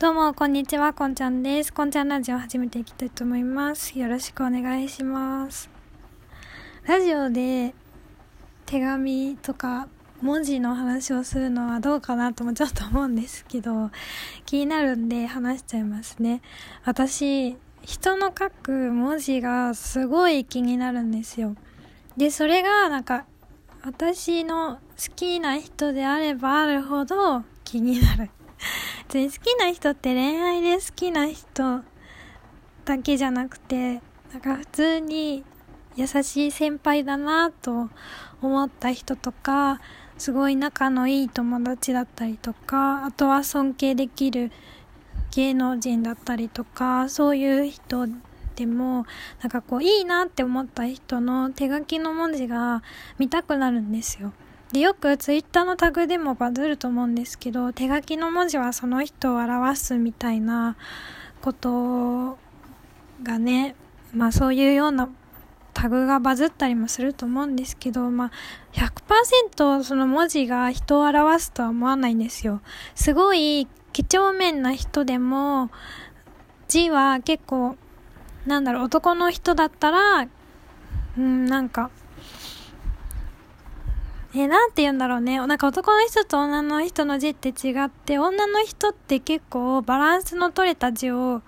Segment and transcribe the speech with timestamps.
[0.00, 1.72] どうも、こんにちは、こんちゃんです。
[1.72, 3.98] こんちゃんラジオ始めていきたいと思います。
[3.98, 5.68] よろしくお願いします。
[6.84, 7.74] ラジオで
[8.64, 9.88] 手紙とか
[10.22, 13.90] 文字の話をするのはどうかなともちょっと思うんですけど、
[14.46, 16.42] 気になるんで話しちゃいますね。
[16.84, 21.56] 私、人の書く文字がすごい気になるんですよ。
[22.16, 23.24] で、それがなんか、
[23.82, 28.30] 私の好きな人であればあるほど気になる。
[29.08, 31.80] 別に好きな人って恋愛で好きな人
[32.84, 35.44] だけじゃなくて、なんか普通に
[35.96, 37.88] 優しい先輩だなと
[38.42, 39.80] 思った人とか、
[40.18, 44.52] すごい仲のいい友達だったりとか、あとは尊敬できる
[45.30, 48.08] 芸能人だったりとか、そういう人
[48.56, 49.06] でも、
[49.40, 52.82] なんかこういいなって思った人の手書きの文字が
[53.18, 54.34] 見たくなるんですよ。
[54.72, 60.76] で、よくツイッターのタグでもバズると思うんですけど、手書きの文字はその人を表すみたいな
[61.40, 62.38] こと
[63.22, 63.74] がね、
[64.14, 65.08] まあそういうような
[65.72, 68.30] タグがバズったりもすると思うんですけど、まあ
[68.72, 72.60] 100%その文字が人を表すとは思わないんですよ。
[72.94, 75.70] すごい几帳面な人でも、
[76.68, 77.76] 字は結構、
[78.46, 80.28] なんだろう、男の人だったら、
[81.16, 81.90] うん、なんか、
[84.38, 85.44] えー、なんて言うんだろうね。
[85.48, 91.42] なんか男の人と女の人の字って違って、女の人って結構バランスの取れた字を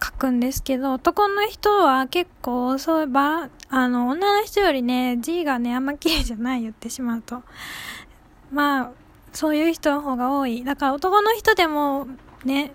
[0.00, 7.42] 書くんですけど、男の人は結構そういうバあの、女の人よりね、字がね、あんま綺麗じゃない言ってしまうと。
[8.52, 8.90] まあ、
[9.32, 10.62] そういう人の方が多い。
[10.62, 12.06] だから男の人でも
[12.44, 12.72] ね、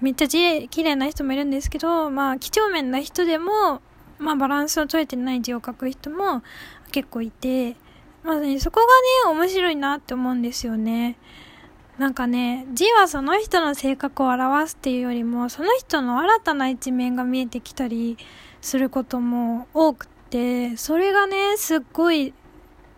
[0.00, 3.82] めっちゃ字綺麗な人もいるんですけど、まあ、几帳面な人でも、
[4.18, 6.44] まあ、バランスの取れてない字を書く人も
[6.92, 7.74] 結構いて、
[8.24, 8.86] まあね、そこが
[9.30, 11.18] ね、面白いなって思うんですよね。
[11.98, 18.16] なんかね、字はその人の性格を表すっていうよりも、その人の新たな一面が見えてきたり
[18.62, 22.32] することも多くて、それがね、すっごい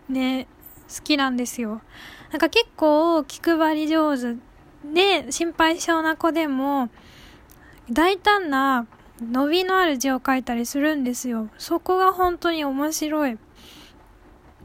[0.09, 0.47] ね、
[0.89, 1.83] 好きなんですよ。
[2.31, 4.37] なんか結構気配り上手
[4.85, 6.89] で、心配性な子でも、
[7.91, 8.87] 大胆な
[9.21, 11.49] 伸びのある字を書いたりするんですよ。
[11.59, 13.39] そこが本当に面白い。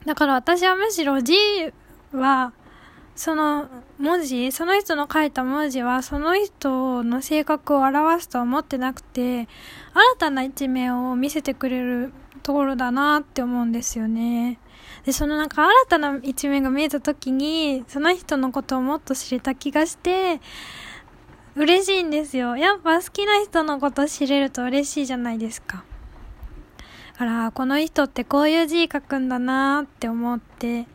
[0.05, 1.33] だから私はむしろ字
[2.11, 2.53] は、
[3.15, 3.67] その
[3.99, 9.47] 文字、その人の書いた文字はその人の性格を表すとは思ってなくて、新
[10.17, 14.59] たな一面を見せてくれるところだなって思うんですよね。
[15.05, 20.41] で、そのなんか新たな一面が見えた時に、その人のことをもっと知れた気がして、
[21.55, 22.55] 嬉しいんですよ。
[22.55, 25.83] やっぱ好きな人のこと知れると嬉しいじゃないですか。
[27.21, 30.87] だから、この人ってこういう字書くんだなって思って、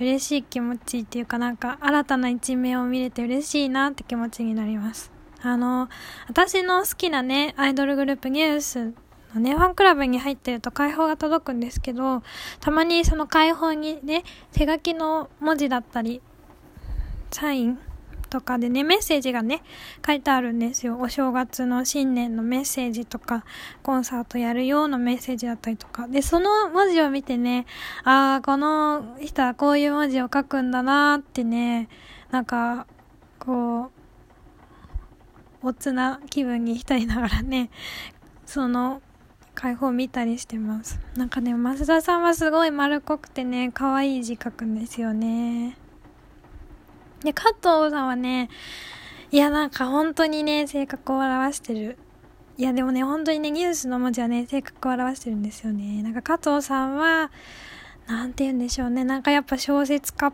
[0.00, 5.12] 嬉しい気持ちっていうかなんか新たな一面を見れて嬉しいなって気持ちになります。
[5.42, 5.90] あの、
[6.28, 8.94] 私の好きなね、アイドルグループニュース
[9.34, 12.22] のね、ファンクラブに入ってると解放が届くんですけど、
[12.60, 16.22] たまにその解放にね、手書きの文字だったり、
[17.30, 17.78] サイン
[18.30, 19.62] とかでね、メッセージがね、
[20.06, 20.98] 書いてあるんですよ。
[20.98, 23.44] お正月の新年のメッセージとか、
[23.82, 26.08] コンサートやるようなメッセージだったりとか。
[26.08, 27.66] で、その文字を見てね、
[28.04, 31.88] ああ、この人はこういう文字を書くんだなーってね、
[32.30, 32.86] なんか、
[33.38, 33.90] こ
[35.62, 37.70] う、おつな気分に浸りながらね、
[38.46, 39.02] その、
[39.54, 41.00] 解放見たりしてます。
[41.16, 45.76] なんかね、増田さんはすごい丸っこくてね、可愛い字書くんですよね。
[47.24, 48.48] で、加藤さんはね、
[49.30, 51.98] いや、なんか本当にね、性格を表してる。
[52.56, 56.02] いや、でもね、本当にね、ニュースの文字はね、性格を表してるんですよね。
[56.02, 57.30] なんか加藤さんは、
[58.06, 59.04] なんて言うんでしょうね。
[59.04, 60.32] なんかやっぱ小説家っ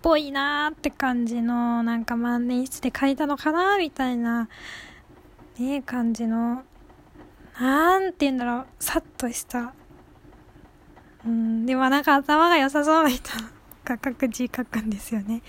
[0.00, 4.48] ぽいなーって感じの、なんか万年筆で書いたのかなーみたいな、
[5.58, 6.62] ね、感じの、
[7.60, 9.74] なんて言うんだろう、さっとした。
[11.24, 13.30] うん、でもなんか頭が良さそうな人
[13.86, 15.42] 書く字書くんですよね。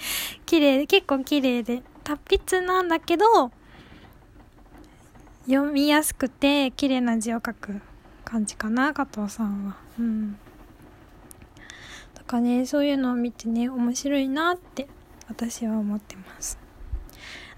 [0.45, 3.51] 綺麗、結構綺麗で、達筆なんだけど、
[5.45, 7.81] 読みやすくて綺麗な字を書く
[8.23, 9.75] 感じかな、加藤さんは。
[9.99, 10.37] うん。
[12.15, 14.87] とかね、そういうのを見てね、面白いなって
[15.27, 16.57] 私は思ってます。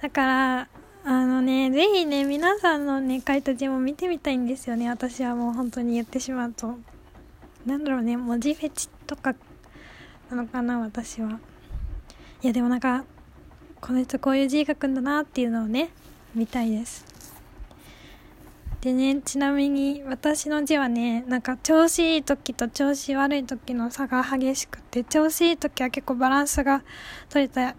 [0.01, 0.67] だから、
[1.03, 4.89] あのね、ぜひね、皆さんのね、書いた字も見てみたいんですよね。
[4.89, 6.79] 私はもう本当に言ってしまうと。
[7.65, 9.35] なんだろうね、文字フェチとか
[10.30, 11.39] なのかな、私は。
[12.42, 13.06] いや、でもなんか、
[13.81, 15.89] この人こういう字書くんだなっていうのをね、
[16.33, 17.06] 見たいです。
[18.81, 26.83] でね、ちなみに私の字はね、なんか調子いい時と調子悪い時の差が激しくて、調子いい時は結構バランスが
[27.30, 27.75] 取れた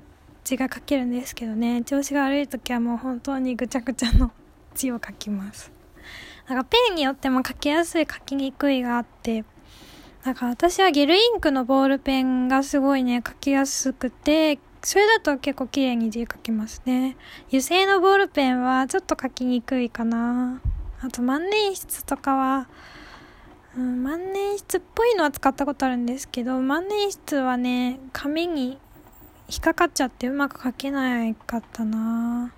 [0.46, 4.30] 字が書けるんですけどね調子が悪い時はもう本当にぐちゃぐちゃの
[4.74, 5.72] 字を書きます
[6.46, 9.44] なんかペンによっても書きやすい書きにくいがあって
[10.26, 17.16] なんか私はゲルインクのボールペンがすごいね書きやすくてそれだと結構綺麗に字書きますね。
[17.46, 20.60] 油性のボールペンはちょっと書きにくいかな。
[21.00, 22.68] あと万年筆とかは
[23.76, 28.80] うん、万年筆っぽいのは使ったことあるんですけど万年筆はね紙に
[29.48, 32.52] 引っかかっちゃってうまく書けないかったな。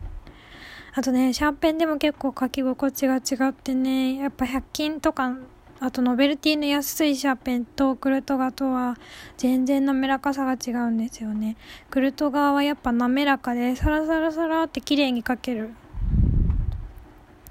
[0.94, 5.36] あとねシャーペンでも結構書き心地が違ってねやっぱ100均とか
[5.80, 8.96] あとノベルティの安いシャーペンとクルトガとは
[9.36, 11.56] 全然滑らかさが違うんですよね。
[11.90, 15.70] クルトガはやっぱ滑らかでサラサラサラって綺麗に書ける。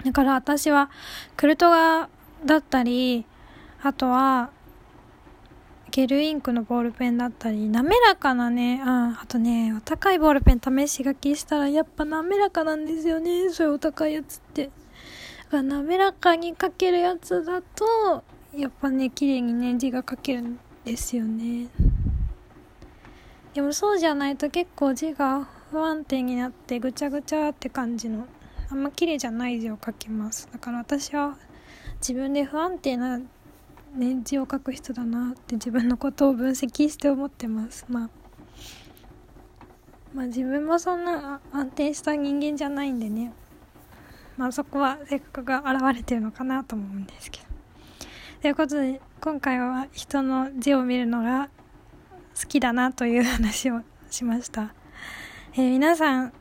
[0.03, 0.89] だから私は
[1.35, 2.09] クルトガ
[2.45, 3.25] だったり
[3.81, 4.49] あとは、
[5.91, 14.71] ゲルインクのボールペンだったり、滑らかなね、ああとね、お高いボールペン試し書きしたらやっぱ滑らかなんですよね、そういうお高いやつって。
[15.55, 18.23] 滑らかに書けるやつだと、
[18.55, 21.69] やっぱね、綺麗にね、字が書けるんですよね。
[23.53, 28.27] でもそうじゃないと結構字が不安定になってぐちゃぐちゃって感じの、
[28.69, 30.49] あんま綺麗じゃない字を書きます。
[30.51, 31.37] だから私は
[31.99, 33.19] 自分で不安定な
[33.97, 38.09] ね、字を書く人だなって自分のことを分析して思ってますまあ
[40.13, 43.33] まあ自分もそんな安定した人間じゃないんでね
[44.37, 47.47] まあそこは性格が現れてるのかなと思うんですけど
[48.41, 51.49] ということで今回は人の字を見るのが
[52.39, 54.73] 好きだなという話をしました、
[55.53, 56.33] えー、皆さん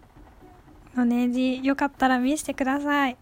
[0.95, 3.17] のね字よかったら見せてください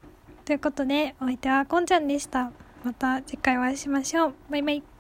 [0.44, 2.52] ということでお相手はこんちゃんでした
[2.84, 4.34] また次回お会いしましょう。
[4.50, 4.93] バイバイ。